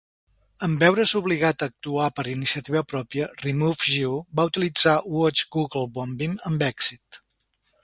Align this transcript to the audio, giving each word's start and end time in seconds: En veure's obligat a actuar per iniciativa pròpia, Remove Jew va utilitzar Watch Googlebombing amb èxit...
En 0.67 0.71
veure's 0.83 1.11
obligat 1.19 1.65
a 1.65 1.67
actuar 1.71 2.07
per 2.19 2.25
iniciativa 2.31 2.83
pròpia, 2.95 3.29
Remove 3.45 3.91
Jew 3.93 4.17
va 4.41 4.47
utilitzar 4.53 4.97
Watch 5.19 5.47
Googlebombing 5.59 6.37
amb 6.51 6.69
èxit... 6.73 7.25